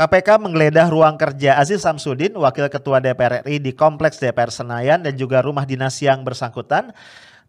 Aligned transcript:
KPK 0.00 0.40
menggeledah 0.40 0.88
ruang 0.88 1.20
kerja 1.20 1.60
Aziz 1.60 1.84
Samsudin, 1.84 2.32
Wakil 2.32 2.72
Ketua 2.72 3.04
DPR 3.04 3.44
RI 3.44 3.60
di 3.60 3.76
Kompleks 3.76 4.16
DPR 4.16 4.48
Senayan 4.48 5.04
dan 5.04 5.12
juga 5.12 5.44
rumah 5.44 5.68
dinas 5.68 6.00
yang 6.00 6.24
bersangkutan 6.24 6.96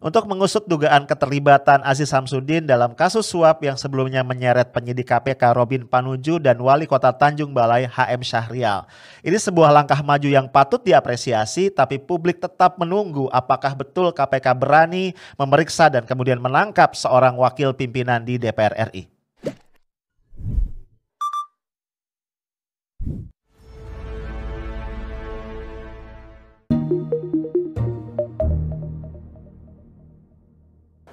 untuk 0.04 0.28
mengusut 0.28 0.68
dugaan 0.68 1.08
keterlibatan 1.08 1.80
Aziz 1.80 2.12
Samsudin 2.12 2.68
dalam 2.68 2.92
kasus 2.92 3.24
suap 3.24 3.64
yang 3.64 3.80
sebelumnya 3.80 4.20
menyeret 4.20 4.68
penyidik 4.68 5.08
KPK 5.08 5.56
Robin 5.56 5.88
Panuju 5.88 6.44
dan 6.44 6.60
Wali 6.60 6.84
Kota 6.84 7.16
Tanjung 7.16 7.56
Balai 7.56 7.88
HM 7.88 8.20
Syahrial. 8.20 8.84
Ini 9.24 9.40
sebuah 9.40 9.72
langkah 9.72 10.04
maju 10.04 10.28
yang 10.28 10.44
patut 10.44 10.84
diapresiasi 10.84 11.72
tapi 11.72 11.96
publik 11.96 12.36
tetap 12.36 12.76
menunggu 12.76 13.32
apakah 13.32 13.72
betul 13.72 14.12
KPK 14.12 14.52
berani 14.60 15.16
memeriksa 15.40 15.88
dan 15.88 16.04
kemudian 16.04 16.36
menangkap 16.36 16.92
seorang 16.92 17.32
wakil 17.32 17.72
pimpinan 17.72 18.20
di 18.20 18.36
DPR 18.36 18.92
RI. 18.92 19.21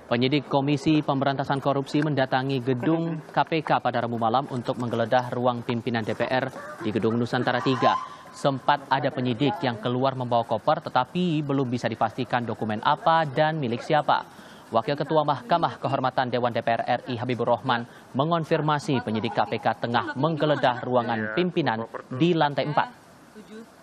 Penyidik 0.09 0.49
Komisi 0.49 1.05
Pemberantasan 1.05 1.61
Korupsi 1.61 2.01
mendatangi 2.01 2.65
gedung 2.65 3.21
KPK 3.29 3.77
pada 3.77 4.01
Rabu 4.01 4.17
malam 4.17 4.49
untuk 4.49 4.81
menggeledah 4.81 5.29
ruang 5.29 5.61
pimpinan 5.61 6.01
DPR 6.01 6.49
di 6.81 6.89
Gedung 6.89 7.13
Nusantara 7.13 7.61
3. 7.61 8.33
Sempat 8.33 8.89
ada 8.89 9.13
penyidik 9.13 9.61
yang 9.61 9.77
keluar 9.77 10.17
membawa 10.17 10.49
koper 10.49 10.81
tetapi 10.81 11.45
belum 11.45 11.69
bisa 11.69 11.85
dipastikan 11.85 12.41
dokumen 12.41 12.81
apa 12.81 13.29
dan 13.29 13.61
milik 13.61 13.85
siapa. 13.85 14.25
Wakil 14.73 14.97
Ketua 14.97 15.21
Mahkamah 15.21 15.77
Kehormatan 15.77 16.33
Dewan 16.33 16.57
DPR 16.57 17.05
RI 17.05 17.13
Habibur 17.13 17.53
Rahman 17.53 17.85
mengonfirmasi 18.17 19.05
penyidik 19.05 19.37
KPK 19.37 19.77
tengah 19.77 20.17
menggeledah 20.17 20.81
ruangan 20.81 21.37
pimpinan 21.37 21.85
di 22.17 22.33
lantai 22.33 22.65
4. 22.65 23.78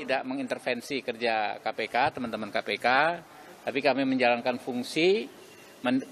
Tidak 0.00 0.24
mengintervensi 0.24 1.04
kerja 1.04 1.60
KPK, 1.60 2.16
teman-teman 2.16 2.48
KPK, 2.48 2.88
tapi 3.68 3.78
kami 3.84 4.08
menjalankan 4.08 4.56
fungsi 4.56 5.28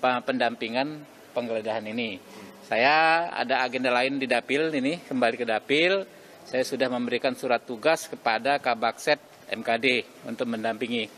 pendampingan 0.01 1.01
penggeledahan 1.33 1.89
ini. 1.89 2.21
Saya 2.69 3.29
ada 3.33 3.65
agenda 3.65 3.89
lain 3.89 4.21
di 4.21 4.29
Dapil 4.29 4.69
ini, 4.77 5.01
kembali 5.01 5.37
ke 5.41 5.49
Dapil. 5.49 6.05
Saya 6.45 6.65
sudah 6.65 6.93
memberikan 6.93 7.33
surat 7.33 7.65
tugas 7.65 8.09
kepada 8.09 8.61
Kabakset 8.61 9.21
MKD 9.49 10.05
untuk 10.29 10.53
mendampingi 10.53 11.09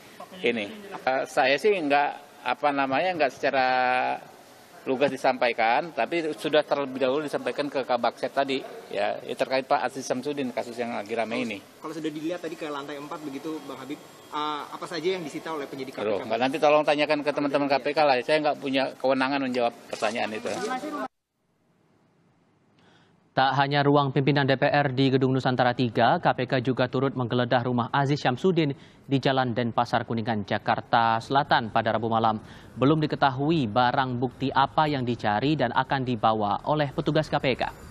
ini. 0.47 0.71
Saya 1.27 1.59
sih 1.59 1.75
enggak 1.75 2.23
apa 2.47 2.71
namanya 2.71 3.19
enggak 3.19 3.35
secara 3.35 3.67
lugas 4.89 5.13
disampaikan, 5.13 5.93
tapi 5.93 6.33
sudah 6.33 6.65
terlebih 6.65 7.01
dahulu 7.05 7.21
disampaikan 7.27 7.69
ke 7.69 7.85
Kabakset 7.85 8.33
tadi, 8.33 8.65
ya, 8.89 9.21
ya 9.21 9.35
terkait 9.37 9.69
Pak 9.69 9.85
Aziz 9.85 10.09
Samsudin 10.09 10.49
kasus 10.57 10.77
yang 10.81 10.97
lagi 10.97 11.13
ramai 11.13 11.45
ini. 11.45 11.59
Kalau 11.81 11.93
sudah 11.93 12.09
dilihat 12.09 12.41
tadi 12.41 12.57
ke 12.57 12.65
lantai 12.65 12.97
4 12.97 13.05
begitu, 13.29 13.61
Bang 13.69 13.77
Habib, 13.77 14.01
uh, 14.33 14.65
apa 14.73 14.87
saja 14.89 15.21
yang 15.21 15.25
disita 15.27 15.53
oleh 15.53 15.69
penyidik 15.69 16.01
KPK? 16.01 16.09
Loh, 16.09 16.25
nanti 16.25 16.57
tolong 16.57 16.85
tanyakan 16.87 17.21
ke 17.21 17.31
teman-teman 17.33 17.69
KPK 17.69 17.99
lah, 18.01 18.17
saya 18.25 18.41
nggak 18.41 18.57
punya 18.57 18.89
kewenangan 18.97 19.45
menjawab 19.45 19.75
pertanyaan 19.93 20.33
itu. 20.33 20.49
Tak 23.41 23.57
hanya 23.57 23.81
ruang 23.81 24.13
pimpinan 24.13 24.45
DPR 24.45 24.93
di 24.93 25.09
Gedung 25.09 25.33
Nusantara 25.33 25.73
3, 25.73 26.21
KPK 26.21 26.61
juga 26.61 26.93
turut 26.93 27.17
menggeledah 27.17 27.65
rumah 27.65 27.89
Aziz 27.89 28.21
Syamsuddin 28.21 28.77
di 29.09 29.17
Jalan 29.17 29.57
Denpasar 29.57 30.05
Kuningan, 30.05 30.45
Jakarta 30.45 31.17
Selatan 31.25 31.73
pada 31.73 31.97
Rabu 31.97 32.13
malam. 32.13 32.37
Belum 32.77 33.01
diketahui 33.01 33.65
barang 33.65 34.21
bukti 34.21 34.53
apa 34.53 34.93
yang 34.93 35.09
dicari 35.09 35.57
dan 35.57 35.73
akan 35.73 36.05
dibawa 36.05 36.69
oleh 36.69 36.93
petugas 36.93 37.33
KPK. 37.33 37.90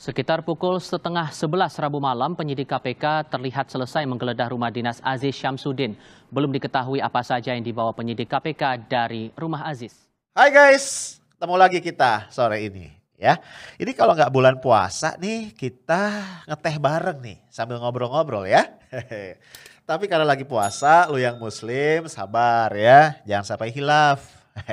Sekitar 0.00 0.40
pukul 0.40 0.80
setengah 0.80 1.28
sebelas 1.28 1.76
Rabu 1.76 2.00
malam, 2.00 2.32
penyidik 2.32 2.72
KPK 2.72 3.28
terlihat 3.28 3.68
selesai 3.68 4.08
menggeledah 4.08 4.48
rumah 4.48 4.72
dinas 4.72 4.96
Aziz 5.04 5.36
Syamsuddin. 5.36 5.92
Belum 6.32 6.48
diketahui 6.48 7.04
apa 7.04 7.20
saja 7.20 7.52
yang 7.52 7.60
dibawa 7.60 7.92
penyidik 7.92 8.24
KPK 8.24 8.88
dari 8.88 9.28
rumah 9.36 9.68
Aziz. 9.68 9.92
Hai 10.32 10.48
guys, 10.48 11.20
ketemu 11.36 11.52
lagi 11.52 11.78
kita 11.84 12.32
sore 12.32 12.64
ini. 12.64 12.88
ya. 13.20 13.36
Ini 13.76 13.92
kalau 13.92 14.16
nggak 14.16 14.32
bulan 14.32 14.56
puasa 14.56 15.20
nih, 15.20 15.52
kita 15.52 16.24
ngeteh 16.48 16.80
bareng 16.80 17.20
nih 17.20 17.36
sambil 17.52 17.76
ngobrol-ngobrol 17.76 18.48
ya. 18.48 18.72
Tapi 19.84 20.08
karena 20.08 20.24
lagi 20.24 20.48
puasa, 20.48 21.12
lu 21.12 21.20
yang 21.20 21.36
muslim 21.36 22.08
sabar 22.08 22.72
ya, 22.72 23.20
jangan 23.28 23.44
sampai 23.52 23.68
hilaf. 23.68 24.24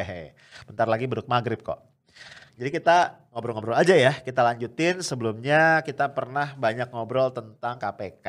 Bentar 0.71 0.87
lagi 0.87 1.03
beruk 1.03 1.27
maghrib 1.27 1.59
kok. 1.59 1.86
Jadi 2.57 2.69
kita 2.73 3.29
ngobrol-ngobrol 3.29 3.77
aja 3.77 3.93
ya. 3.93 4.17
Kita 4.17 4.41
lanjutin 4.41 5.05
sebelumnya 5.05 5.85
kita 5.85 6.09
pernah 6.09 6.57
banyak 6.57 6.89
ngobrol 6.89 7.29
tentang 7.29 7.77
KPK. 7.77 8.27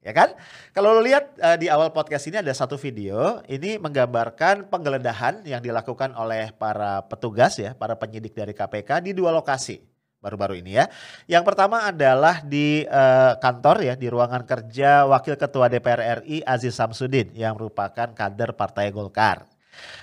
Ya 0.00 0.16
kan? 0.16 0.32
Kalau 0.72 0.96
lo 0.96 1.04
lihat 1.04 1.36
uh, 1.36 1.60
di 1.60 1.68
awal 1.68 1.92
podcast 1.92 2.24
ini 2.32 2.40
ada 2.40 2.48
satu 2.56 2.80
video, 2.80 3.44
ini 3.44 3.76
menggambarkan 3.76 4.72
penggeledahan 4.72 5.44
yang 5.44 5.60
dilakukan 5.60 6.16
oleh 6.16 6.48
para 6.56 7.04
petugas 7.04 7.60
ya, 7.60 7.76
para 7.76 7.92
penyidik 7.92 8.32
dari 8.32 8.56
KPK 8.56 9.04
di 9.04 9.12
dua 9.12 9.36
lokasi 9.36 9.84
baru-baru 10.18 10.64
ini 10.64 10.80
ya. 10.80 10.86
Yang 11.28 11.44
pertama 11.46 11.86
adalah 11.86 12.42
di 12.42 12.88
uh, 12.88 13.36
kantor 13.36 13.84
ya, 13.84 13.94
di 13.94 14.08
ruangan 14.08 14.48
kerja 14.48 15.06
Wakil 15.06 15.36
Ketua 15.38 15.68
DPR 15.70 16.24
RI 16.24 16.42
Aziz 16.42 16.74
Samsudin 16.74 17.34
yang 17.34 17.54
merupakan 17.54 18.10
kader 18.14 18.54
Partai 18.56 18.90
Golkar. 18.90 19.57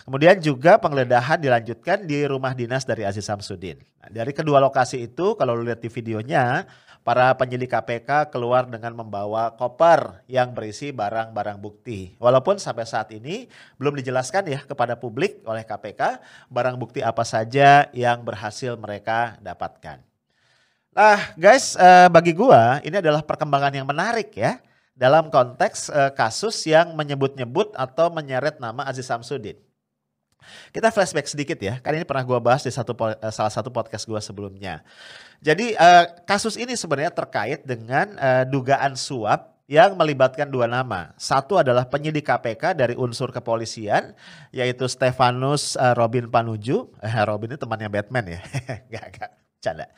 Kemudian 0.05 0.37
juga 0.37 0.77
penggeledahan 0.77 1.41
dilanjutkan 1.41 2.05
di 2.05 2.23
rumah 2.29 2.53
dinas 2.53 2.85
dari 2.85 3.03
Aziz 3.03 3.25
Samsudin. 3.25 3.81
Nah, 4.01 4.09
dari 4.11 4.31
kedua 4.31 4.61
lokasi 4.61 5.05
itu 5.05 5.33
kalau 5.33 5.57
lihat 5.57 5.81
di 5.81 5.89
videonya, 5.89 6.69
para 7.05 7.29
penyidik 7.37 7.69
KPK 7.69 8.33
keluar 8.33 8.65
dengan 8.65 8.97
membawa 8.97 9.53
koper 9.53 10.25
yang 10.25 10.57
berisi 10.57 10.89
barang-barang 10.89 11.61
bukti. 11.61 12.17
Walaupun 12.17 12.57
sampai 12.57 12.89
saat 12.89 13.13
ini 13.13 13.45
belum 13.77 13.93
dijelaskan 14.01 14.43
ya 14.49 14.59
kepada 14.65 14.97
publik 14.97 15.45
oleh 15.45 15.61
KPK 15.61 16.17
barang 16.49 16.75
bukti 16.81 17.05
apa 17.05 17.21
saja 17.21 17.85
yang 17.93 18.25
berhasil 18.25 18.73
mereka 18.73 19.37
dapatkan. 19.37 20.01
Nah 20.97 21.19
guys, 21.37 21.77
eh, 21.77 22.09
bagi 22.09 22.33
gua 22.33 22.81
ini 22.81 22.97
adalah 22.97 23.21
perkembangan 23.21 23.77
yang 23.77 23.85
menarik 23.85 24.33
ya 24.33 24.57
dalam 24.95 25.27
konteks 25.27 25.91
uh, 25.91 26.11
kasus 26.15 26.63
yang 26.63 26.95
menyebut-nyebut 26.95 27.75
atau 27.75 28.07
menyeret 28.07 28.63
nama 28.63 28.87
Aziz 28.87 29.11
Samsudin. 29.11 29.59
Kita 30.69 30.93
flashback 30.93 31.25
sedikit 31.25 31.57
ya, 31.57 31.81
karena 31.81 32.03
ini 32.03 32.07
pernah 32.07 32.21
gue 32.21 32.39
bahas 32.39 32.61
di 32.61 32.69
satu 32.69 32.93
uh, 32.93 33.17
salah 33.33 33.49
satu 33.49 33.73
podcast 33.73 34.05
gue 34.05 34.19
sebelumnya. 34.21 34.85
Jadi 35.41 35.73
uh, 35.73 36.05
kasus 36.23 36.55
ini 36.55 36.77
sebenarnya 36.77 37.11
terkait 37.11 37.65
dengan 37.65 38.13
uh, 38.15 38.43
dugaan 38.45 38.93
suap 38.93 39.57
yang 39.65 39.97
melibatkan 39.97 40.45
dua 40.45 40.69
nama. 40.69 41.17
Satu 41.17 41.57
adalah 41.57 41.89
penyidik 41.89 42.29
KPK 42.29 42.77
dari 42.77 42.93
unsur 42.93 43.33
kepolisian, 43.33 44.13
yaitu 44.53 44.85
Stefanus 44.85 45.73
uh, 45.75 45.97
Robin 45.97 46.29
Panuju. 46.29 46.93
Eh, 47.01 47.15
Robin 47.25 47.53
ini 47.53 47.57
temannya 47.57 47.89
Batman 47.89 48.25
ya, 48.37 48.39
gak, 48.93 49.05
gak, 49.17 49.31
canda 49.57 49.89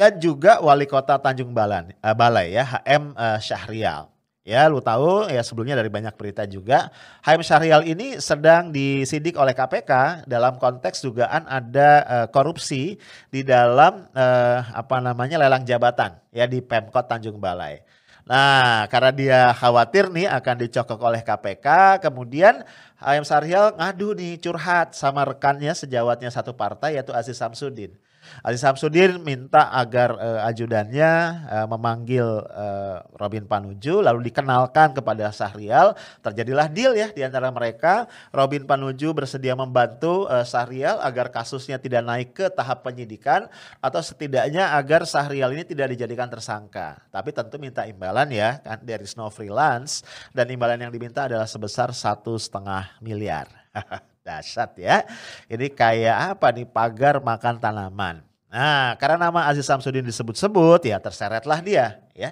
dan 0.00 0.16
juga 0.16 0.64
wali 0.64 0.88
kota 0.88 1.20
Tanjung 1.20 1.52
Balan, 1.52 1.92
uh, 2.00 2.16
Balai 2.16 2.56
ya 2.56 2.64
HM 2.64 3.12
uh, 3.12 3.36
eh, 3.36 3.38
Syahrial. 3.44 4.08
Ya, 4.40 4.72
lu 4.72 4.80
tahu 4.80 5.28
ya 5.28 5.44
sebelumnya 5.44 5.76
dari 5.76 5.92
banyak 5.92 6.16
berita 6.16 6.48
juga 6.48 6.88
HM 7.20 7.44
Syahrial 7.44 7.84
ini 7.84 8.16
sedang 8.24 8.72
disidik 8.72 9.36
oleh 9.36 9.52
KPK 9.52 10.24
dalam 10.24 10.56
konteks 10.56 11.04
dugaan 11.04 11.44
ada 11.44 11.90
uh, 12.08 12.26
korupsi 12.32 12.96
di 13.28 13.44
dalam 13.44 14.08
uh, 14.16 14.58
apa 14.72 14.96
namanya 15.04 15.36
lelang 15.36 15.60
jabatan 15.68 16.16
ya 16.32 16.48
di 16.48 16.64
Pemkot 16.64 17.04
Tanjung 17.04 17.36
Balai. 17.36 17.84
Nah, 18.24 18.88
karena 18.88 19.12
dia 19.12 19.40
khawatir 19.52 20.08
nih 20.08 20.32
akan 20.32 20.56
dicokok 20.64 21.00
oleh 21.04 21.20
KPK, 21.20 22.00
kemudian 22.00 22.64
HM 22.96 23.24
Syahrial 23.28 23.76
ngadu 23.76 24.16
nih 24.16 24.40
curhat 24.40 24.96
sama 24.96 25.28
rekannya 25.28 25.76
sejawatnya 25.76 26.32
satu 26.32 26.56
partai 26.56 26.96
yaitu 26.96 27.12
Aziz 27.12 27.36
Samsudin. 27.36 27.92
Aziz 28.40 28.62
Samsudin 28.64 29.20
minta 29.20 29.68
agar 29.72 30.16
uh, 30.16 30.48
ajudannya 30.48 31.10
uh, 31.48 31.66
memanggil 31.68 32.24
uh, 32.48 33.04
Robin 33.16 33.44
Panuju 33.44 34.00
lalu 34.00 34.32
dikenalkan 34.32 34.96
kepada 34.96 35.28
Sahrial. 35.32 35.96
Terjadilah 36.24 36.68
deal 36.72 36.96
ya 36.96 37.08
di 37.12 37.20
antara 37.24 37.52
mereka. 37.52 38.08
Robin 38.32 38.64
Panuju 38.64 39.12
bersedia 39.12 39.52
membantu 39.56 40.28
uh, 40.28 40.44
Sahrial 40.44 41.00
agar 41.04 41.32
kasusnya 41.32 41.76
tidak 41.76 42.02
naik 42.04 42.30
ke 42.36 42.46
tahap 42.48 42.84
penyidikan 42.84 43.48
atau 43.80 44.00
setidaknya 44.00 44.76
agar 44.76 45.04
Sahrial 45.04 45.52
ini 45.52 45.64
tidak 45.64 45.92
dijadikan 45.92 46.28
tersangka. 46.28 47.00
Tapi 47.12 47.30
tentu 47.32 47.56
minta 47.60 47.84
imbalan 47.84 48.28
ya 48.32 48.60
kan 48.60 48.80
dari 48.80 49.04
Snow 49.04 49.28
Freelance 49.28 50.04
dan 50.32 50.48
imbalan 50.48 50.80
yang 50.80 50.92
diminta 50.92 51.28
adalah 51.28 51.48
sebesar 51.48 51.92
satu 51.92 52.36
setengah 52.36 52.96
miliar. 53.00 53.48
Dasar 54.30 54.70
ya. 54.78 55.02
Ini 55.50 55.66
kayak 55.74 56.38
apa 56.38 56.54
nih 56.54 56.70
pagar 56.70 57.18
makan 57.18 57.58
tanaman. 57.58 58.22
Nah, 58.50 58.94
karena 58.98 59.30
nama 59.30 59.46
Aziz 59.50 59.66
Samsudin 59.66 60.06
disebut-sebut 60.06 60.86
ya 60.86 61.02
terseretlah 61.02 61.58
dia 61.62 61.98
ya. 62.14 62.30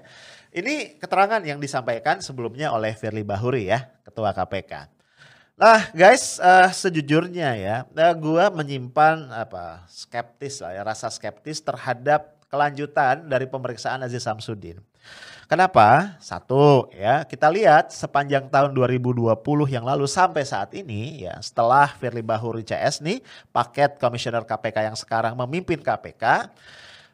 Ini 0.55 0.99
keterangan 0.99 1.43
yang 1.43 1.59
disampaikan 1.59 2.23
sebelumnya 2.23 2.73
oleh 2.73 2.95
Firly 2.97 3.23
Bahuri 3.23 3.69
ya, 3.69 3.87
Ketua 4.03 4.33
KPK. 4.33 4.91
Nah, 5.59 5.91
guys, 5.91 6.39
uh, 6.39 6.71
sejujurnya 6.71 7.59
ya, 7.59 7.77
uh, 7.83 8.15
gua 8.15 8.47
menyimpan 8.47 9.27
apa 9.35 9.83
skeptis 9.91 10.63
lah 10.63 10.71
ya, 10.71 10.83
rasa 10.87 11.11
skeptis 11.11 11.59
terhadap 11.59 12.38
kelanjutan 12.49 13.29
dari 13.29 13.45
pemeriksaan 13.49 14.03
Aziz 14.05 14.25
Samsudin. 14.25 14.81
Kenapa? 15.49 16.21
Satu, 16.21 16.93
ya, 16.93 17.25
kita 17.25 17.49
lihat 17.49 17.89
sepanjang 17.89 18.53
tahun 18.53 18.77
2020 18.77 19.33
yang 19.73 19.81
lalu 19.81 20.05
sampai 20.05 20.45
saat 20.45 20.77
ini 20.77 21.25
ya, 21.25 21.41
setelah 21.41 21.89
Firly 21.97 22.21
Bahuri 22.21 22.61
CS 22.61 23.01
nih, 23.01 23.25
paket 23.49 23.97
komisioner 23.97 24.45
KPK 24.45 24.93
yang 24.93 24.97
sekarang 24.97 25.33
memimpin 25.33 25.81
KPK, 25.81 26.53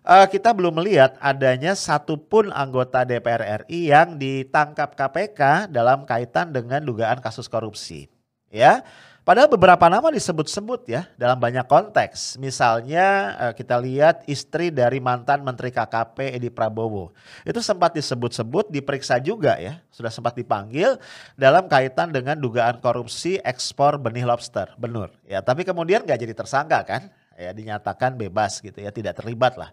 uh, 0.02 0.26
kita 0.26 0.50
belum 0.50 0.82
melihat 0.82 1.14
adanya 1.22 1.78
satupun 1.78 2.50
anggota 2.50 3.06
DPR 3.06 3.62
RI 3.62 3.94
yang 3.94 4.18
ditangkap 4.18 4.98
KPK 4.98 5.70
dalam 5.70 6.02
kaitan 6.02 6.50
dengan 6.50 6.82
dugaan 6.82 7.22
kasus 7.22 7.46
korupsi 7.46 8.10
ya. 8.54 8.86
Padahal 9.24 9.48
beberapa 9.48 9.88
nama 9.88 10.12
disebut-sebut 10.12 10.84
ya 10.84 11.08
dalam 11.16 11.40
banyak 11.40 11.64
konteks. 11.64 12.36
Misalnya 12.36 13.32
eh, 13.40 13.52
kita 13.56 13.80
lihat 13.80 14.28
istri 14.28 14.68
dari 14.68 15.00
mantan 15.00 15.40
Menteri 15.40 15.72
KKP 15.72 16.36
Edi 16.36 16.52
Prabowo. 16.52 17.16
Itu 17.40 17.64
sempat 17.64 17.96
disebut-sebut, 17.96 18.68
diperiksa 18.68 19.16
juga 19.24 19.56
ya. 19.56 19.80
Sudah 19.88 20.12
sempat 20.12 20.36
dipanggil 20.36 21.00
dalam 21.40 21.72
kaitan 21.72 22.12
dengan 22.12 22.36
dugaan 22.36 22.84
korupsi 22.84 23.40
ekspor 23.40 23.96
benih 23.96 24.28
lobster. 24.28 24.76
Benur. 24.76 25.08
Ya, 25.24 25.40
tapi 25.40 25.64
kemudian 25.64 26.04
nggak 26.04 26.20
jadi 26.20 26.34
tersangka 26.36 26.84
kan? 26.84 27.08
Ya 27.40 27.56
dinyatakan 27.56 28.20
bebas 28.20 28.60
gitu 28.60 28.76
ya, 28.76 28.92
tidak 28.92 29.16
terlibat 29.24 29.56
lah. 29.56 29.72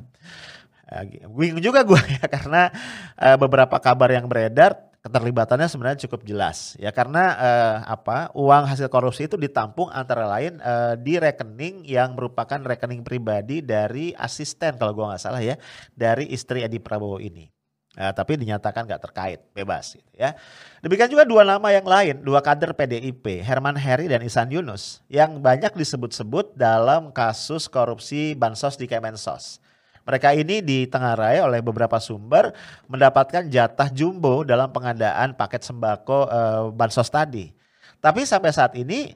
Ya, 0.91 1.27
bingung 1.27 1.63
juga 1.63 1.83
gue 1.87 1.99
ya 2.19 2.27
karena 2.27 2.71
uh, 3.19 3.35
beberapa 3.35 3.79
kabar 3.83 4.11
yang 4.11 4.27
beredar 4.27 4.90
keterlibatannya 5.01 5.65
sebenarnya 5.65 6.05
cukup 6.05 6.21
jelas 6.29 6.77
ya 6.77 6.93
karena 6.93 7.33
uh, 7.33 7.77
apa 7.89 8.29
uang 8.37 8.69
hasil 8.69 8.85
korupsi 8.85 9.25
itu 9.25 9.33
ditampung 9.33 9.89
antara 9.89 10.29
lain 10.29 10.61
uh, 10.61 10.93
di 10.93 11.17
rekening 11.17 11.81
yang 11.89 12.13
merupakan 12.13 12.61
rekening 12.61 13.01
pribadi 13.01 13.65
dari 13.65 14.13
asisten 14.13 14.77
kalau 14.77 14.93
gua 14.93 15.13
nggak 15.13 15.21
salah 15.25 15.41
ya 15.41 15.57
dari 15.97 16.29
istri 16.29 16.61
Edi 16.61 16.77
Prabowo 16.77 17.17
ini. 17.17 17.49
Uh, 17.91 18.07
tapi 18.15 18.39
dinyatakan 18.39 18.87
nggak 18.87 19.03
terkait, 19.03 19.39
bebas 19.51 19.99
gitu 19.99 20.07
ya. 20.15 20.31
Demikian 20.79 21.11
juga 21.11 21.27
dua 21.27 21.43
nama 21.43 21.75
yang 21.75 21.83
lain, 21.83 22.23
dua 22.23 22.39
kader 22.39 22.71
PDIP, 22.71 23.43
Herman 23.43 23.75
Heri 23.75 24.07
dan 24.07 24.23
Isan 24.23 24.47
Yunus, 24.47 25.03
yang 25.11 25.43
banyak 25.43 25.75
disebut-sebut 25.75 26.55
dalam 26.55 27.11
kasus 27.11 27.67
korupsi 27.67 28.31
bansos 28.31 28.79
di 28.79 28.87
Kemensos. 28.87 29.59
Mereka 30.01 30.33
ini 30.33 30.65
ditengarai 30.65 31.41
oleh 31.45 31.61
beberapa 31.61 32.01
sumber 32.01 32.51
mendapatkan 32.89 33.45
jatah 33.47 33.89
jumbo 33.93 34.41
dalam 34.41 34.73
pengadaan 34.73 35.37
paket 35.37 35.61
sembako 35.61 36.25
e, 36.25 36.39
bansos 36.73 37.07
tadi. 37.07 37.53
Tapi 38.01 38.25
sampai 38.25 38.49
saat 38.49 38.73
ini 38.73 39.13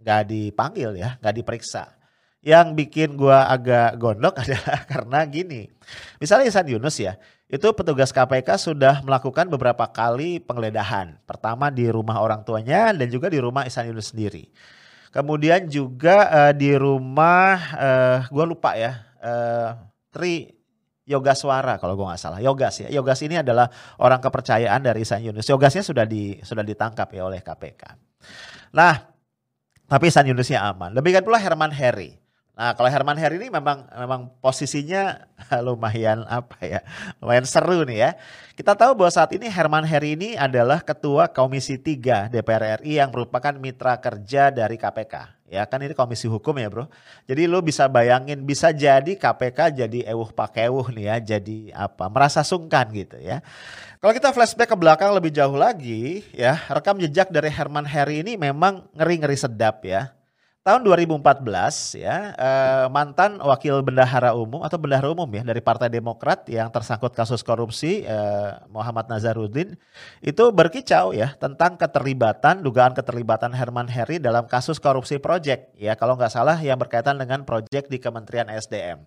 nggak 0.00 0.22
dipanggil 0.28 0.92
ya, 1.00 1.16
nggak 1.18 1.34
diperiksa. 1.40 1.96
Yang 2.44 2.66
bikin 2.78 3.16
gua 3.16 3.48
agak 3.48 3.96
gondok 3.96 4.36
adalah 4.44 4.84
karena 4.84 5.20
gini. 5.24 5.72
Misalnya 6.20 6.52
Isan 6.52 6.68
Yunus 6.68 7.00
ya, 7.00 7.16
itu 7.48 7.66
petugas 7.72 8.12
KPK 8.12 8.58
sudah 8.60 9.00
melakukan 9.06 9.48
beberapa 9.48 9.88
kali 9.88 10.42
penggeledahan. 10.44 11.16
Pertama 11.24 11.72
di 11.72 11.88
rumah 11.88 12.20
orang 12.20 12.44
tuanya 12.44 12.92
dan 12.92 13.08
juga 13.08 13.32
di 13.32 13.40
rumah 13.40 13.64
Isan 13.64 13.88
Yunus 13.88 14.12
sendiri. 14.12 14.52
Kemudian 15.16 15.64
juga 15.70 16.28
uh, 16.28 16.52
di 16.52 16.76
rumah, 16.76 17.56
uh, 17.72 18.18
gue 18.28 18.44
lupa 18.44 18.76
ya, 18.76 19.00
uh, 19.24 19.72
Tri 20.16 20.48
Yoga 21.06 21.36
Suara 21.36 21.76
kalau 21.76 21.92
gue 21.94 22.06
nggak 22.08 22.18
salah. 22.18 22.40
Yogas 22.40 22.82
ya. 22.82 22.88
Yogas 22.88 23.20
ini 23.22 23.36
adalah 23.36 23.68
orang 24.00 24.18
kepercayaan 24.18 24.80
dari 24.80 25.04
Isan 25.04 25.22
Yunus. 25.22 25.44
Yogasnya 25.46 25.84
sudah 25.84 26.08
di 26.08 26.40
sudah 26.40 26.64
ditangkap 26.64 27.06
ya 27.12 27.28
oleh 27.28 27.44
KPK. 27.44 27.82
Nah, 28.74 29.06
tapi 29.86 30.10
Isan 30.10 30.26
Yunusnya 30.26 30.66
aman. 30.66 30.96
Demikian 30.96 31.22
pula 31.22 31.38
Herman 31.38 31.70
Heri. 31.70 32.25
Nah, 32.56 32.72
kalau 32.72 32.88
Herman 32.88 33.20
Heri 33.20 33.36
ini 33.36 33.52
memang 33.52 33.84
memang 33.92 34.32
posisinya 34.40 35.28
lumayan 35.66 36.24
apa 36.24 36.56
ya? 36.64 36.80
Lumayan 37.20 37.44
seru 37.44 37.84
nih 37.84 37.98
ya. 38.00 38.10
Kita 38.56 38.72
tahu 38.72 38.96
bahwa 38.96 39.12
saat 39.12 39.28
ini 39.36 39.44
Herman 39.44 39.84
Heri 39.84 40.16
ini 40.16 40.40
adalah 40.40 40.80
ketua 40.80 41.28
Komisi 41.28 41.76
3 41.76 42.32
DPR 42.32 42.80
RI 42.80 42.96
yang 42.96 43.12
merupakan 43.12 43.52
mitra 43.60 44.00
kerja 44.00 44.48
dari 44.48 44.80
KPK. 44.80 45.36
Ya 45.46 45.62
kan 45.68 45.78
ini 45.78 45.94
komisi 45.94 46.26
hukum 46.26 46.58
ya 46.58 46.66
bro. 46.66 46.90
Jadi 47.28 47.46
lu 47.46 47.62
bisa 47.62 47.86
bayangin 47.86 48.42
bisa 48.42 48.74
jadi 48.74 49.14
KPK 49.14 49.78
jadi 49.86 50.10
ewuh 50.10 50.32
pakewuh 50.32 50.90
nih 50.90 51.12
ya. 51.12 51.16
Jadi 51.36 51.70
apa 51.76 52.08
merasa 52.08 52.40
sungkan 52.40 52.88
gitu 52.90 53.20
ya. 53.20 53.44
Kalau 54.00 54.16
kita 54.16 54.32
flashback 54.32 54.72
ke 54.72 54.76
belakang 54.80 55.12
lebih 55.12 55.28
jauh 55.30 55.54
lagi 55.54 56.24
ya. 56.32 56.56
Rekam 56.72 56.98
jejak 56.98 57.28
dari 57.28 57.52
Herman 57.52 57.84
Heri 57.84 58.24
ini 58.24 58.40
memang 58.40 58.88
ngeri-ngeri 58.96 59.36
sedap 59.38 59.84
ya 59.84 60.16
tahun 60.66 60.82
2014 60.82 61.46
ya 61.94 62.34
eh, 62.34 62.86
mantan 62.90 63.38
wakil 63.38 63.86
bendahara 63.86 64.34
umum 64.34 64.66
atau 64.66 64.74
bendahara 64.74 65.14
umum 65.14 65.30
ya 65.30 65.46
dari 65.46 65.62
Partai 65.62 65.86
Demokrat 65.86 66.42
yang 66.50 66.66
tersangkut 66.74 67.14
kasus 67.14 67.46
korupsi 67.46 68.02
eh, 68.02 68.50
Muhammad 68.74 69.06
Nazarudin 69.06 69.78
itu 70.18 70.44
berkicau 70.50 71.14
ya 71.14 71.38
tentang 71.38 71.78
keterlibatan 71.78 72.66
dugaan 72.66 72.98
keterlibatan 72.98 73.54
Herman 73.54 73.86
Heri 73.86 74.18
dalam 74.18 74.50
kasus 74.50 74.82
korupsi 74.82 75.22
proyek 75.22 75.70
ya 75.78 75.94
kalau 75.94 76.18
nggak 76.18 76.34
salah 76.34 76.58
yang 76.58 76.82
berkaitan 76.82 77.14
dengan 77.14 77.46
proyek 77.46 77.86
di 77.86 78.02
Kementerian 78.02 78.50
SDM. 78.50 79.06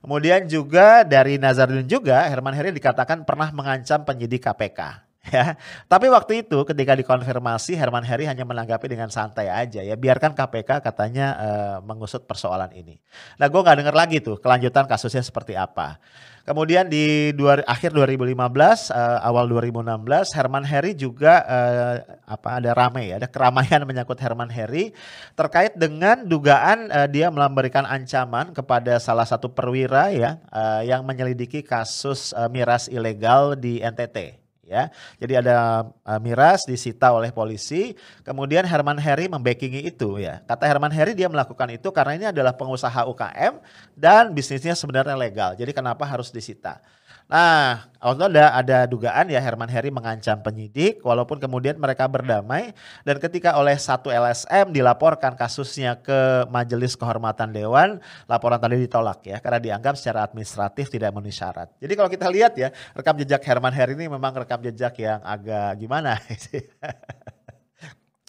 Kemudian 0.00 0.48
juga 0.48 1.04
dari 1.04 1.36
Nazarudin 1.36 1.84
juga 1.84 2.24
Herman 2.24 2.56
Heri 2.56 2.72
dikatakan 2.72 3.28
pernah 3.28 3.52
mengancam 3.52 4.08
penyidik 4.08 4.40
KPK 4.40 5.07
ya. 5.34 5.56
Tapi 5.86 6.06
waktu 6.08 6.46
itu 6.46 6.64
ketika 6.64 6.96
dikonfirmasi 6.96 7.76
Herman 7.76 8.04
Heri 8.04 8.24
hanya 8.24 8.44
menanggapi 8.48 8.86
dengan 8.88 9.12
santai 9.12 9.52
aja 9.52 9.84
ya. 9.84 9.94
Biarkan 9.94 10.32
KPK 10.32 10.80
katanya 10.80 11.26
uh, 11.36 11.76
mengusut 11.84 12.24
persoalan 12.24 12.72
ini. 12.72 12.96
Nah 13.36 13.46
gue 13.46 13.60
nggak 13.60 13.78
dengar 13.84 13.96
lagi 13.96 14.18
tuh 14.24 14.40
kelanjutan 14.40 14.88
kasusnya 14.88 15.20
seperti 15.20 15.54
apa. 15.54 16.00
Kemudian 16.48 16.88
di 16.88 17.36
dua, 17.36 17.60
akhir 17.68 17.92
2015, 17.92 18.32
uh, 18.32 18.40
eh, 18.88 19.20
awal 19.20 19.44
2016, 19.52 20.32
Herman 20.32 20.64
Heri 20.64 20.96
juga 20.96 21.44
uh, 21.44 22.00
apa 22.24 22.56
ada 22.56 22.72
ramai 22.72 23.12
ya, 23.12 23.20
ada 23.20 23.28
keramaian 23.28 23.84
menyangkut 23.84 24.16
Herman 24.16 24.48
Heri 24.48 24.96
terkait 25.36 25.76
dengan 25.76 26.24
dugaan 26.24 26.88
uh, 26.88 27.04
dia 27.04 27.28
memberikan 27.28 27.84
ancaman 27.84 28.56
kepada 28.56 28.96
salah 28.96 29.28
satu 29.28 29.52
perwira 29.52 30.08
ya 30.08 30.40
uh, 30.48 30.80
yang 30.88 31.04
menyelidiki 31.04 31.60
kasus 31.60 32.32
uh, 32.32 32.48
miras 32.48 32.88
ilegal 32.88 33.52
di 33.52 33.84
NTT 33.84 34.47
ya. 34.68 34.92
Jadi 35.16 35.40
ada 35.40 35.88
uh, 36.04 36.20
miras 36.20 36.68
disita 36.68 37.10
oleh 37.10 37.32
polisi, 37.32 37.96
kemudian 38.22 38.68
Herman 38.68 39.00
Heri 39.00 39.26
membackingi 39.26 39.88
itu 39.88 40.20
ya. 40.20 40.44
Kata 40.44 40.68
Herman 40.68 40.92
Heri 40.92 41.16
dia 41.16 41.26
melakukan 41.32 41.72
itu 41.72 41.88
karena 41.90 42.12
ini 42.14 42.26
adalah 42.28 42.52
pengusaha 42.52 43.08
UKM 43.08 43.58
dan 43.96 44.30
bisnisnya 44.36 44.76
sebenarnya 44.76 45.16
legal. 45.16 45.56
Jadi 45.56 45.72
kenapa 45.72 46.04
harus 46.04 46.28
disita? 46.28 46.84
Nah, 47.28 47.84
waktu 48.00 48.32
ada 48.32 48.56
ada 48.56 48.78
dugaan 48.88 49.28
ya 49.28 49.36
Herman 49.36 49.68
Heri 49.68 49.92
mengancam 49.92 50.40
penyidik 50.40 51.04
walaupun 51.04 51.36
kemudian 51.36 51.76
mereka 51.76 52.08
berdamai 52.08 52.72
dan 53.04 53.20
ketika 53.20 53.52
oleh 53.60 53.76
satu 53.76 54.08
LSM 54.08 54.72
dilaporkan 54.72 55.36
kasusnya 55.36 56.00
ke 56.00 56.48
Majelis 56.48 56.96
Kehormatan 56.96 57.52
Dewan, 57.52 58.00
laporan 58.24 58.56
tadi 58.56 58.80
ditolak 58.80 59.20
ya 59.28 59.44
karena 59.44 59.60
dianggap 59.60 60.00
secara 60.00 60.24
administratif 60.24 60.88
tidak 60.88 61.12
memenuhi 61.12 61.36
syarat. 61.36 61.68
Jadi 61.76 61.92
kalau 61.92 62.08
kita 62.08 62.32
lihat 62.32 62.56
ya, 62.56 62.72
rekam 62.96 63.20
jejak 63.20 63.44
Herman 63.44 63.76
Heri 63.76 63.92
ini 63.92 64.08
memang 64.08 64.32
rekam 64.32 64.64
jejak 64.64 64.96
yang 64.96 65.20
agak 65.20 65.76
gimana 65.76 66.16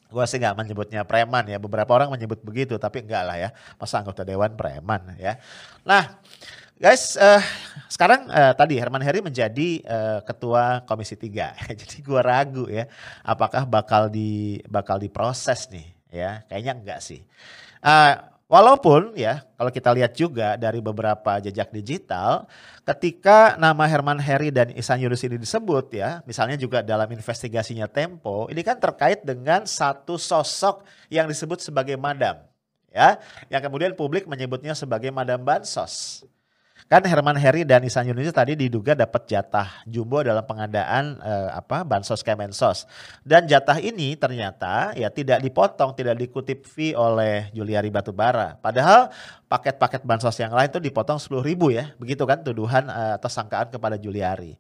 Gue 0.10 0.26
sih 0.26 0.42
nggak 0.42 0.58
menyebutnya 0.58 1.06
preman 1.06 1.46
ya. 1.46 1.62
Beberapa 1.62 1.94
orang 1.94 2.10
menyebut 2.10 2.42
begitu, 2.42 2.82
tapi 2.82 3.06
enggak 3.06 3.24
lah 3.30 3.38
ya. 3.38 3.50
Masa 3.78 4.02
anggota 4.02 4.26
dewan 4.26 4.58
preman 4.58 5.14
ya. 5.22 5.38
Nah, 5.86 6.18
Guys, 6.80 7.20
uh, 7.20 7.44
sekarang 7.92 8.32
uh, 8.32 8.56
tadi 8.56 8.80
Herman 8.80 9.04
Heri 9.04 9.20
menjadi 9.20 9.84
uh, 9.84 10.24
ketua 10.24 10.80
Komisi 10.88 11.20
3. 11.20 11.28
Jadi 11.84 12.00
gua 12.00 12.24
ragu 12.24 12.72
ya, 12.72 12.88
apakah 13.20 13.68
bakal 13.68 14.08
di 14.08 14.64
bakal 14.64 14.96
diproses 14.96 15.68
nih 15.68 15.84
ya? 16.08 16.40
Kayaknya 16.48 16.74
enggak 16.80 17.00
sih. 17.04 17.20
Uh, 17.84 18.24
walaupun 18.48 19.12
ya, 19.20 19.44
kalau 19.60 19.76
kita 19.76 19.92
lihat 19.92 20.16
juga 20.16 20.56
dari 20.56 20.80
beberapa 20.80 21.44
jejak 21.44 21.68
digital, 21.76 22.48
ketika 22.88 23.60
nama 23.60 23.84
Herman 23.84 24.24
Heri 24.24 24.48
dan 24.48 24.72
Isan 24.72 25.04
Yunus 25.04 25.20
ini 25.28 25.36
disebut 25.36 25.92
ya, 25.92 26.24
misalnya 26.24 26.56
juga 26.56 26.80
dalam 26.80 27.12
investigasinya 27.12 27.92
Tempo, 27.92 28.48
ini 28.48 28.64
kan 28.64 28.80
terkait 28.80 29.28
dengan 29.28 29.68
satu 29.68 30.16
sosok 30.16 30.88
yang 31.12 31.28
disebut 31.28 31.60
sebagai 31.60 32.00
madam 32.00 32.40
ya, 32.88 33.20
yang 33.52 33.60
kemudian 33.68 34.00
publik 34.00 34.32
menyebutnya 34.32 34.72
sebagai 34.80 35.12
madam 35.12 35.44
bansos. 35.44 36.24
Kan 36.90 37.06
Herman 37.06 37.38
Heri 37.38 37.70
dan 37.70 37.86
Isan 37.86 38.10
Yunus 38.10 38.34
tadi 38.34 38.58
diduga 38.58 38.98
dapat 38.98 39.30
jatah 39.30 39.86
jumbo 39.86 40.26
dalam 40.26 40.42
pengadaan 40.42 41.22
eh, 41.22 41.50
apa 41.54 41.86
bansos 41.86 42.26
Kemensos. 42.26 42.90
Dan 43.22 43.46
jatah 43.46 43.78
ini 43.78 44.18
ternyata 44.18 44.98
ya 44.98 45.14
tidak 45.14 45.38
dipotong, 45.46 45.94
tidak 45.94 46.18
dikutip 46.18 46.66
fee 46.66 46.98
oleh 46.98 47.54
Juliari 47.54 47.94
Batubara. 47.94 48.58
Padahal 48.58 49.14
paket-paket 49.46 50.02
bansos 50.02 50.34
yang 50.42 50.50
lain 50.50 50.74
itu 50.74 50.82
dipotong 50.82 51.22
10 51.22 51.46
ribu 51.46 51.70
ya. 51.70 51.94
Begitu 52.02 52.26
kan 52.26 52.42
tuduhan 52.42 52.90
eh, 52.90 53.22
atau 53.22 53.30
sangkaan 53.30 53.70
kepada 53.70 54.02
Juliari. 54.02 54.58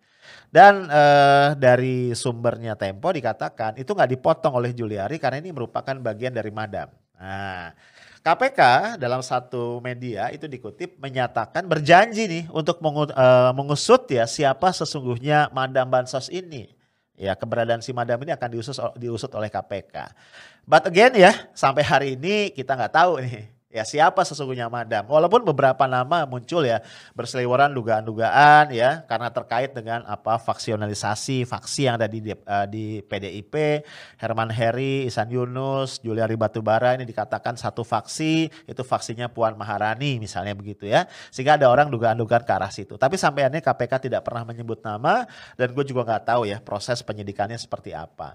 Dan 0.53 0.85
eh, 0.85 1.57
dari 1.57 2.13
sumbernya 2.13 2.77
Tempo 2.77 3.09
dikatakan 3.09 3.81
itu 3.81 3.89
nggak 3.89 4.21
dipotong 4.21 4.53
oleh 4.53 4.77
Juliari 4.77 5.17
karena 5.17 5.41
ini 5.41 5.49
merupakan 5.49 5.97
bagian 5.97 6.37
dari 6.37 6.53
Madam. 6.53 6.93
Nah, 7.17 7.73
KPK 8.19 8.95
dalam 8.99 9.23
satu 9.23 9.79
media 9.79 10.27
itu 10.29 10.45
dikutip 10.45 10.99
menyatakan 10.99 11.63
berjanji 11.65 12.27
nih 12.27 12.43
untuk 12.51 12.83
mengu- 12.83 13.11
eh, 13.11 13.51
mengusut 13.55 14.05
ya 14.11 14.27
siapa 14.27 14.71
sesungguhnya 14.75 15.49
Madam 15.55 15.87
Bansos 15.87 16.27
ini. 16.27 16.71
Ya 17.19 17.35
keberadaan 17.35 17.83
si 17.83 17.91
Madam 17.91 18.19
ini 18.23 18.31
akan 18.31 18.49
diusut, 18.55 18.79
diusut 18.95 19.31
oleh 19.35 19.51
KPK. 19.51 20.15
But 20.63 20.87
again 20.87 21.15
ya 21.19 21.35
sampai 21.51 21.83
hari 21.83 22.07
ini 22.15 22.55
kita 22.55 22.79
nggak 22.79 22.95
tahu 22.95 23.19
nih 23.19 23.58
ya 23.69 23.85
siapa 23.85 24.25
sesungguhnya 24.25 24.65
Madam. 24.65 25.05
Walaupun 25.05 25.45
beberapa 25.45 25.85
nama 25.85 26.25
muncul 26.25 26.65
ya 26.65 26.81
berseliweran 27.13 27.69
dugaan-dugaan 27.69 28.73
ya 28.73 29.05
karena 29.05 29.29
terkait 29.29 29.77
dengan 29.77 30.01
apa 30.09 30.41
faksionalisasi 30.41 31.45
faksi 31.45 31.85
yang 31.85 32.01
ada 32.01 32.09
di 32.09 32.33
eh, 32.33 32.65
di 32.65 32.85
PDIP, 33.05 33.85
Herman 34.17 34.49
Heri, 34.49 35.05
Isan 35.05 35.29
Yunus, 35.29 36.01
Juliari 36.01 36.33
Batubara 36.33 36.97
ini 36.97 37.05
dikatakan 37.05 37.55
satu 37.55 37.85
faksi, 37.85 38.49
itu 38.49 38.81
faksinya 38.81 39.29
Puan 39.29 39.53
Maharani 39.53 40.17
misalnya 40.17 40.57
begitu 40.57 40.89
ya. 40.89 41.05
Sehingga 41.29 41.61
ada 41.61 41.69
orang 41.69 41.93
dugaan-dugaan 41.93 42.41
ke 42.41 42.51
arah 42.51 42.73
situ. 42.73 42.97
Tapi 42.97 43.21
sampaiannya 43.21 43.61
KPK 43.61 44.09
tidak 44.09 44.25
pernah 44.25 44.41
menyebut 44.49 44.81
nama 44.81 45.29
dan 45.53 45.69
gue 45.77 45.85
juga 45.85 46.01
nggak 46.09 46.25
tahu 46.25 46.49
ya 46.49 46.57
proses 46.57 47.05
penyidikannya 47.05 47.61
seperti 47.61 47.93
apa. 47.93 48.33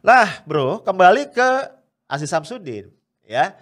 Lah 0.00 0.40
bro, 0.48 0.80
kembali 0.80 1.28
ke 1.28 1.48
Aziz 2.08 2.32
Samsudin 2.32 2.88
ya. 3.28 3.52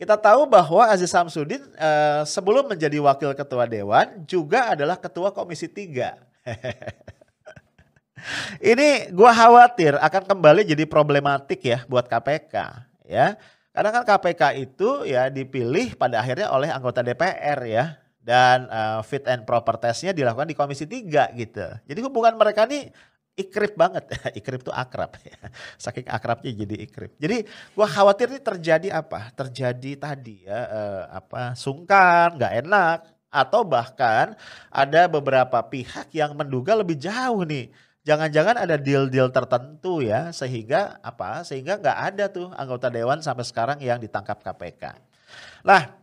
Kita 0.00 0.16
tahu 0.16 0.48
bahwa 0.48 0.88
Aziz 0.88 1.12
Samsudin 1.12 1.60
eh, 1.76 2.24
sebelum 2.24 2.64
menjadi 2.72 2.96
wakil 3.04 3.36
ketua 3.36 3.68
dewan 3.68 4.24
juga 4.24 4.72
adalah 4.72 4.96
ketua 4.96 5.28
komisi 5.28 5.68
3. 5.68 6.16
Ini 8.72 9.12
gua 9.12 9.36
khawatir 9.36 10.00
akan 10.00 10.24
kembali 10.24 10.64
jadi 10.64 10.88
problematik 10.88 11.60
ya 11.60 11.84
buat 11.84 12.08
KPK 12.08 12.54
ya. 13.12 13.36
Karena 13.76 13.90
kan 13.92 14.08
KPK 14.08 14.42
itu 14.64 15.04
ya 15.04 15.28
dipilih 15.28 15.92
pada 16.00 16.24
akhirnya 16.24 16.48
oleh 16.48 16.72
anggota 16.72 17.04
DPR 17.04 17.60
ya 17.68 18.00
dan 18.24 18.72
eh, 18.72 19.04
fit 19.04 19.28
and 19.28 19.44
proper 19.44 19.76
testnya 19.76 20.16
dilakukan 20.16 20.48
di 20.48 20.56
komisi 20.56 20.88
3 20.88 21.36
gitu. 21.36 21.66
Jadi 21.84 22.00
hubungan 22.00 22.40
mereka 22.40 22.64
nih 22.64 22.88
ikrip 23.38 23.74
banget. 23.78 24.10
ikrip 24.38 24.60
tuh 24.64 24.74
akrab 24.74 25.14
ya. 25.22 25.38
Saking 25.82 26.06
akrabnya 26.08 26.50
jadi 26.52 26.76
ikrip. 26.86 27.16
Jadi 27.18 27.46
gua 27.74 27.86
khawatir 27.86 28.32
ini 28.32 28.40
terjadi 28.40 28.88
apa? 28.94 29.30
Terjadi 29.34 29.90
tadi 29.98 30.46
ya 30.46 30.60
eh, 30.66 31.02
apa 31.10 31.54
sungkan, 31.54 32.36
nggak 32.38 32.54
enak 32.66 32.98
atau 33.30 33.62
bahkan 33.62 34.34
ada 34.74 35.06
beberapa 35.06 35.62
pihak 35.62 36.10
yang 36.10 36.34
menduga 36.34 36.74
lebih 36.74 36.98
jauh 36.98 37.46
nih. 37.46 37.70
Jangan-jangan 38.00 38.56
ada 38.64 38.80
deal-deal 38.80 39.28
tertentu 39.30 40.00
ya 40.02 40.32
sehingga 40.34 40.98
apa? 41.04 41.44
Sehingga 41.46 41.78
nggak 41.78 41.98
ada 42.10 42.24
tuh 42.32 42.50
anggota 42.56 42.88
dewan 42.90 43.20
sampai 43.22 43.44
sekarang 43.46 43.78
yang 43.78 44.00
ditangkap 44.00 44.40
KPK. 44.40 44.96
Lah, 45.62 45.99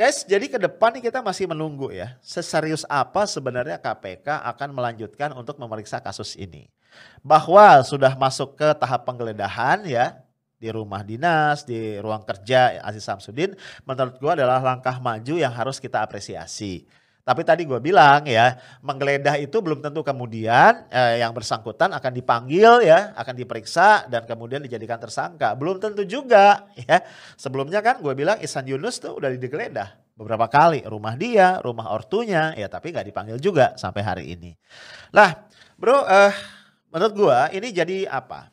Guys, 0.00 0.24
jadi 0.24 0.48
ke 0.48 0.56
depan 0.56 0.96
nih 0.96 1.12
kita 1.12 1.20
masih 1.20 1.44
menunggu 1.44 1.92
ya. 1.92 2.16
Seserius 2.24 2.88
apa 2.88 3.28
sebenarnya 3.28 3.76
KPK 3.76 4.48
akan 4.48 4.72
melanjutkan 4.72 5.28
untuk 5.36 5.60
memeriksa 5.60 6.00
kasus 6.00 6.40
ini. 6.40 6.72
Bahwa 7.20 7.84
sudah 7.84 8.16
masuk 8.16 8.56
ke 8.56 8.72
tahap 8.80 9.04
penggeledahan 9.04 9.84
ya 9.84 10.24
di 10.56 10.72
rumah 10.72 11.04
dinas, 11.04 11.68
di 11.68 12.00
ruang 12.00 12.24
kerja 12.24 12.80
Aziz 12.80 13.04
Samsudin, 13.04 13.52
menurut 13.84 14.16
gua 14.24 14.32
adalah 14.32 14.64
langkah 14.64 14.96
maju 15.04 15.36
yang 15.36 15.52
harus 15.52 15.76
kita 15.76 16.00
apresiasi. 16.00 16.88
Tapi 17.30 17.46
tadi 17.46 17.62
gue 17.62 17.78
bilang 17.78 18.26
ya, 18.26 18.58
menggeledah 18.82 19.38
itu 19.38 19.62
belum 19.62 19.78
tentu 19.78 20.02
kemudian 20.02 20.90
eh, 20.90 21.22
yang 21.22 21.30
bersangkutan 21.30 21.94
akan 21.94 22.10
dipanggil 22.10 22.82
ya, 22.82 23.14
akan 23.14 23.38
diperiksa 23.38 24.10
dan 24.10 24.26
kemudian 24.26 24.58
dijadikan 24.58 24.98
tersangka. 24.98 25.54
Belum 25.54 25.78
tentu 25.78 26.02
juga 26.02 26.66
ya. 26.74 26.98
Sebelumnya 27.38 27.86
kan 27.86 28.02
gue 28.02 28.10
bilang 28.18 28.42
Isan 28.42 28.66
Yunus 28.66 28.98
tuh 28.98 29.22
udah 29.22 29.30
digeledah 29.30 29.94
beberapa 30.18 30.50
kali. 30.50 30.82
Rumah 30.82 31.14
dia, 31.14 31.62
rumah 31.62 31.94
ortunya 31.94 32.50
ya 32.58 32.66
tapi 32.66 32.90
nggak 32.90 33.06
dipanggil 33.06 33.38
juga 33.38 33.78
sampai 33.78 34.02
hari 34.02 34.24
ini. 34.34 34.50
Lah 35.14 35.30
bro, 35.78 36.02
eh, 36.10 36.34
menurut 36.90 37.14
gue 37.14 37.38
ini 37.62 37.70
jadi 37.70 38.10
apa? 38.10 38.50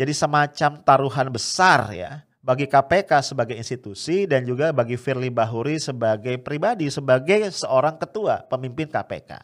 Jadi 0.00 0.16
semacam 0.16 0.80
taruhan 0.80 1.28
besar 1.28 1.92
ya 1.92 2.24
bagi 2.38 2.70
KPK 2.70 3.34
sebagai 3.34 3.58
institusi 3.58 4.24
dan 4.24 4.46
juga 4.46 4.70
bagi 4.70 4.94
Firly 4.94 5.28
Bahuri 5.28 5.82
sebagai 5.82 6.38
pribadi, 6.38 6.86
sebagai 6.88 7.50
seorang 7.50 7.98
ketua 7.98 8.46
pemimpin 8.46 8.86
KPK. 8.86 9.36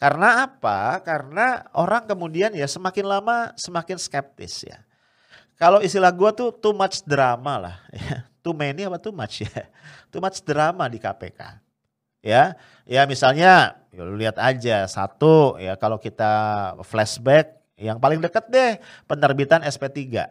Karena 0.00 0.44
apa? 0.44 1.00
Karena 1.00 1.64
orang 1.76 2.04
kemudian 2.04 2.52
ya 2.52 2.66
semakin 2.68 3.06
lama 3.06 3.52
semakin 3.56 3.96
skeptis 3.96 4.66
ya. 4.66 4.82
Kalau 5.54 5.78
istilah 5.78 6.10
gua 6.10 6.34
tuh 6.34 6.50
too 6.50 6.74
much 6.74 7.04
drama 7.06 7.56
lah. 7.56 7.76
Ya. 7.94 8.26
Too 8.44 8.52
many 8.52 8.84
apa 8.84 9.00
too 9.00 9.16
much 9.16 9.40
ya. 9.40 9.72
Too 10.12 10.20
much 10.20 10.44
drama 10.44 10.84
di 10.84 11.00
KPK. 11.00 11.64
Ya, 12.20 12.60
ya 12.84 13.08
misalnya 13.08 13.80
ya 13.88 14.02
lu 14.04 14.20
lihat 14.20 14.36
aja 14.36 14.84
satu 14.84 15.56
ya 15.56 15.80
kalau 15.80 15.96
kita 15.96 16.32
flashback 16.84 17.56
yang 17.80 17.96
paling 17.96 18.20
dekat 18.20 18.48
deh 18.52 18.76
penerbitan 19.08 19.64
SP3 19.64 20.28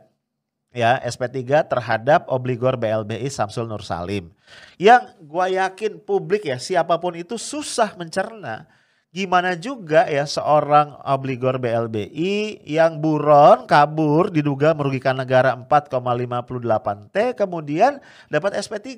ya 0.74 0.98
SP3 1.06 1.70
terhadap 1.70 2.26
obligor 2.28 2.76
BLBI 2.76 3.30
Samsul 3.30 3.70
Nur 3.70 3.86
Salim. 3.86 4.34
Yang 4.82 5.14
gua 5.24 5.48
yakin 5.48 6.02
publik 6.02 6.50
ya 6.50 6.58
siapa 6.58 6.98
pun 6.98 7.14
itu 7.14 7.38
susah 7.38 7.94
mencerna 7.96 8.68
gimana 9.14 9.54
juga 9.54 10.10
ya 10.10 10.26
seorang 10.26 10.98
obligor 11.06 11.62
BLBI 11.62 12.66
yang 12.66 12.98
buron 12.98 13.70
kabur 13.70 14.34
diduga 14.34 14.74
merugikan 14.74 15.14
negara 15.14 15.54
4,58 15.54 17.14
T 17.14 17.18
kemudian 17.38 18.02
dapat 18.34 18.58
SP3 18.58 18.90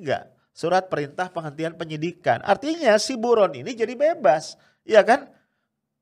surat 0.55 0.88
perintah 0.88 1.27
penghentian 1.27 1.75
penyidikan. 1.75 2.39
Artinya 2.48 2.96
si 2.96 3.20
buron 3.20 3.51
ini 3.51 3.75
jadi 3.75 3.91
bebas, 3.91 4.55
ya 4.88 5.03
kan? 5.03 5.27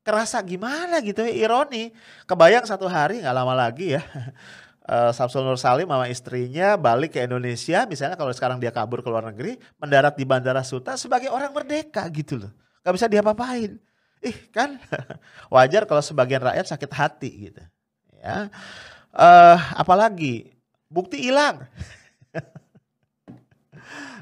Kerasa 0.06 0.38
gimana 0.46 1.02
gitu 1.02 1.26
ya 1.26 1.34
ironi. 1.34 1.90
Kebayang 2.30 2.62
satu 2.62 2.86
hari 2.86 3.18
nggak 3.18 3.34
lama 3.34 3.56
lagi 3.56 3.98
ya 3.98 4.02
uh, 4.88 5.12
Samsul 5.12 5.44
Nur 5.44 5.56
Salim 5.60 5.88
sama 5.88 6.06
istrinya 6.08 6.76
balik 6.76 7.16
ke 7.16 7.24
Indonesia, 7.24 7.88
misalnya 7.88 8.16
kalau 8.16 8.32
sekarang 8.32 8.60
dia 8.60 8.72
kabur 8.72 9.00
ke 9.00 9.08
luar 9.08 9.24
negeri, 9.28 9.56
mendarat 9.80 10.16
di 10.16 10.24
Bandara 10.28 10.64
Suta 10.64 10.96
sebagai 11.00 11.32
orang 11.32 11.52
merdeka 11.52 12.04
gitu 12.12 12.40
loh. 12.40 12.52
Gak 12.84 12.94
bisa 12.96 13.06
diapa-apain. 13.08 13.80
Ih 14.24 14.36
kan 14.52 14.80
wajar 15.54 15.84
kalau 15.84 16.00
sebagian 16.00 16.40
rakyat 16.40 16.66
sakit 16.68 16.90
hati 16.92 17.30
gitu. 17.52 17.62
Ya, 18.24 18.48
uh, 19.12 19.58
apalagi 19.76 20.56
bukti 20.88 21.20
hilang. 21.20 21.68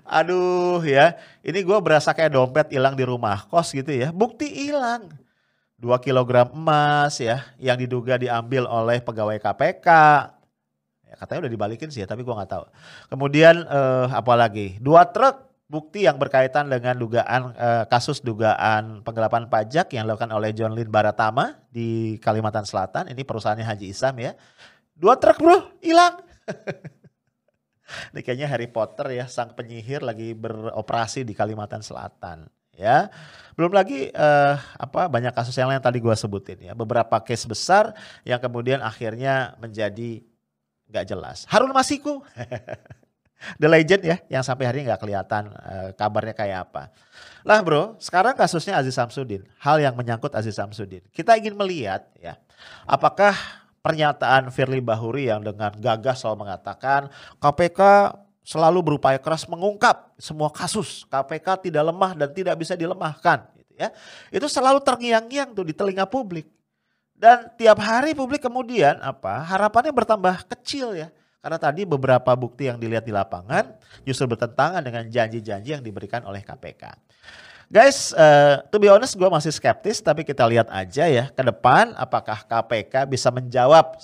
Aduh 0.03 0.83
ya, 0.83 1.15
ini 1.47 1.63
gue 1.63 1.79
berasa 1.79 2.11
kayak 2.11 2.35
dompet 2.35 2.67
hilang 2.75 2.99
di 2.99 3.07
rumah 3.07 3.47
kos 3.47 3.71
gitu 3.71 3.95
ya. 3.95 4.11
Bukti 4.11 4.51
hilang. 4.51 5.07
2 5.83 5.99
kilogram 5.99 6.47
emas 6.55 7.19
ya 7.19 7.43
yang 7.59 7.75
diduga 7.75 8.15
diambil 8.15 8.71
oleh 8.71 9.03
pegawai 9.03 9.35
KPK 9.43 9.89
Ya, 11.13 11.21
katanya 11.21 11.45
udah 11.45 11.53
dibalikin 11.53 11.93
sih 11.93 12.01
ya, 12.01 12.09
tapi 12.09 12.25
gua 12.25 12.41
nggak 12.41 12.53
tahu. 12.57 12.65
Kemudian 13.13 13.69
eh, 13.69 14.07
apa 14.09 14.33
lagi? 14.33 14.81
Dua 14.81 15.05
truk 15.13 15.53
bukti 15.69 16.09
yang 16.09 16.17
berkaitan 16.17 16.73
dengan 16.73 16.97
dugaan 16.97 17.53
eh, 17.53 17.85
kasus 17.89 18.25
dugaan 18.25 19.05
penggelapan 19.05 19.53
pajak 19.53 19.93
yang 19.93 20.09
dilakukan 20.09 20.33
oleh 20.33 20.57
John 20.57 20.73
Lin 20.73 20.89
Baratama 20.89 21.61
di 21.69 22.17
Kalimantan 22.17 22.65
Selatan. 22.65 23.13
Ini 23.13 23.21
perusahaannya 23.29 23.69
Haji 23.69 23.87
Isam 23.93 24.17
ya. 24.17 24.33
Dua 24.97 25.21
truk 25.21 25.37
bro, 25.37 25.77
hilang. 25.85 26.25
Ini 28.17 28.25
kayaknya 28.25 28.49
Harry 28.49 28.73
Potter 28.73 29.13
ya, 29.13 29.29
sang 29.29 29.53
penyihir 29.53 30.01
lagi 30.01 30.33
beroperasi 30.33 31.29
di 31.29 31.37
Kalimantan 31.37 31.85
Selatan 31.85 32.49
ya. 32.77 33.13
Belum 33.53 33.73
lagi 33.73 34.09
eh, 34.09 34.55
apa 34.57 35.09
banyak 35.13 35.33
kasus 35.37 35.53
yang 35.57 35.69
lain 35.69 35.81
yang 35.81 35.85
tadi 35.85 36.01
gua 36.01 36.17
sebutin 36.17 36.61
ya. 36.61 36.73
Beberapa 36.73 37.21
case 37.21 37.45
besar 37.45 37.93
yang 38.25 38.41
kemudian 38.41 38.81
akhirnya 38.81 39.57
menjadi 39.61 40.25
nggak 40.93 41.09
jelas. 41.09 41.49
Harun 41.49 41.73
Masiku, 41.73 42.21
the 43.61 43.67
legend 43.67 44.05
ya, 44.05 44.17
yang 44.29 44.45
sampai 44.45 44.69
hari 44.69 44.77
ini 44.85 44.93
nggak 44.93 45.01
kelihatan 45.01 45.49
uh, 45.49 45.91
kabarnya 45.97 46.37
kayak 46.37 46.69
apa. 46.69 46.93
Lah 47.43 47.59
bro, 47.65 47.97
sekarang 47.99 48.37
kasusnya 48.37 48.79
Aziz 48.79 48.95
Samsudin, 48.95 49.43
hal 49.59 49.81
yang 49.81 49.97
menyangkut 49.97 50.31
Aziz 50.37 50.55
Samsudin. 50.55 51.03
Kita 51.11 51.35
ingin 51.35 51.57
melihat 51.57 52.07
ya, 52.21 52.37
apakah 52.85 53.35
pernyataan 53.83 54.53
Firly 54.55 54.79
Bahuri 54.79 55.27
yang 55.27 55.43
dengan 55.43 55.75
gagah 55.75 56.15
selalu 56.15 56.47
mengatakan 56.47 57.11
KPK 57.43 57.81
selalu 58.43 58.95
berupaya 58.95 59.19
keras 59.19 59.47
mengungkap 59.47 60.15
semua 60.19 60.51
kasus, 60.51 61.07
KPK 61.07 61.71
tidak 61.71 61.83
lemah 61.91 62.13
dan 62.15 62.31
tidak 62.31 62.55
bisa 62.59 62.75
dilemahkan. 62.75 63.47
Gitu 63.59 63.73
ya. 63.79 63.89
Itu 64.31 64.47
selalu 64.51 64.83
terngiang-ngiang 64.83 65.55
tuh 65.55 65.67
di 65.67 65.75
telinga 65.75 66.07
publik. 66.07 66.47
Dan 67.23 67.55
tiap 67.55 67.79
hari 67.79 68.19
publik 68.19 68.43
kemudian 68.43 68.99
apa? 68.99 69.47
Harapannya 69.47 69.95
bertambah 69.95 70.43
kecil 70.51 70.99
ya. 70.99 71.09
Karena 71.39 71.55
tadi 71.55 71.87
beberapa 71.87 72.35
bukti 72.35 72.67
yang 72.67 72.83
dilihat 72.83 73.07
di 73.07 73.15
lapangan 73.15 73.79
justru 74.03 74.27
bertentangan 74.27 74.83
dengan 74.83 75.07
janji-janji 75.07 75.71
yang 75.71 75.83
diberikan 75.87 76.27
oleh 76.27 76.43
KPK. 76.43 76.99
Guys, 77.71 78.11
uh, 78.19 78.67
to 78.69 78.77
be 78.77 78.91
honest 78.91 79.15
gue 79.15 79.25
masih 79.31 79.55
skeptis 79.55 80.03
tapi 80.03 80.27
kita 80.27 80.45
lihat 80.45 80.67
aja 80.69 81.07
ya 81.09 81.31
ke 81.31 81.43
depan 81.47 81.95
apakah 81.95 82.43
KPK 82.43 83.07
bisa 83.07 83.31
menjawab 83.31 83.97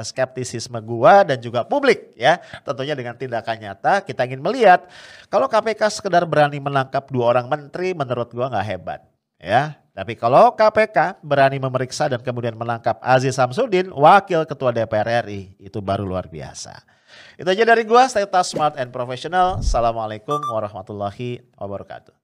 skeptisisme 0.00 0.78
gue 0.78 1.14
dan 1.26 1.42
juga 1.42 1.66
publik 1.66 2.14
ya. 2.14 2.38
Tentunya 2.62 2.94
dengan 2.94 3.18
tindakan 3.18 3.60
nyata 3.60 4.00
kita 4.06 4.30
ingin 4.30 4.40
melihat 4.40 4.86
kalau 5.26 5.50
KPK 5.50 5.90
sekedar 5.90 6.22
berani 6.22 6.62
menangkap 6.62 7.10
dua 7.10 7.34
orang 7.34 7.50
menteri 7.50 7.98
menurut 7.98 8.30
gue 8.30 8.46
nggak 8.46 8.66
hebat 8.66 9.04
ya. 9.42 9.74
Tapi 10.00 10.16
kalau 10.16 10.56
KPK 10.56 11.20
berani 11.20 11.60
memeriksa 11.60 12.08
dan 12.08 12.24
kemudian 12.24 12.56
menangkap 12.56 12.96
Aziz 13.04 13.36
Samsudin, 13.36 13.92
wakil 13.92 14.48
ketua 14.48 14.72
DPR 14.72 15.28
RI, 15.28 15.52
itu 15.60 15.76
baru 15.84 16.08
luar 16.08 16.24
biasa. 16.24 16.72
Itu 17.36 17.44
aja 17.44 17.68
dari 17.68 17.84
gua, 17.84 18.08
stay 18.08 18.24
smart 18.40 18.80
and 18.80 18.88
professional. 18.96 19.60
Assalamualaikum 19.60 20.40
warahmatullahi 20.40 21.44
wabarakatuh. 21.52 22.16